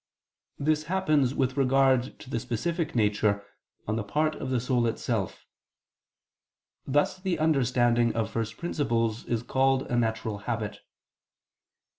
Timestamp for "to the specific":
2.21-2.95